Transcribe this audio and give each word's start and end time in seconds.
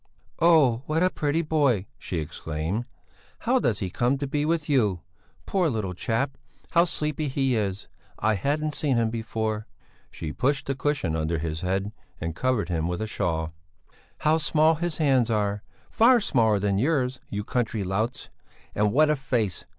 "Oh! 0.39 0.81
what 0.87 1.03
a 1.03 1.11
pretty 1.11 1.43
boy!" 1.43 1.85
she 1.99 2.17
exclaimed. 2.17 2.85
"How 3.41 3.59
does 3.59 3.77
he 3.77 3.91
come 3.91 4.17
to 4.17 4.25
be 4.25 4.45
with 4.45 4.67
you? 4.67 5.01
Poor 5.45 5.69
little 5.69 5.93
chap! 5.93 6.39
How 6.71 6.85
sleepy 6.85 7.27
he 7.27 7.55
is! 7.55 7.87
I 8.17 8.33
hadn't 8.33 8.73
seen 8.73 8.97
him 8.97 9.11
before." 9.11 9.67
She 10.09 10.33
pushed 10.33 10.67
a 10.71 10.75
cushion 10.75 11.15
under 11.15 11.37
his 11.37 11.61
head 11.61 11.91
and 12.19 12.35
covered 12.35 12.67
him 12.69 12.87
with 12.87 12.99
a 13.01 13.05
shawl. 13.05 13.53
"How 14.17 14.37
small 14.37 14.73
his 14.73 14.97
hands 14.97 15.29
are! 15.29 15.61
Far 15.91 16.19
smaller 16.19 16.57
than 16.57 16.79
yours, 16.79 17.19
you 17.29 17.43
country 17.43 17.83
louts! 17.83 18.31
And 18.73 18.91
what 18.91 19.11
a 19.11 19.15
face! 19.15 19.65